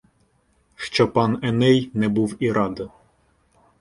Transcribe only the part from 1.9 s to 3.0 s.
не був і рад.